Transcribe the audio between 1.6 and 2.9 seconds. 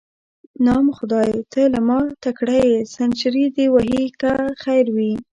له ما تکړه یې،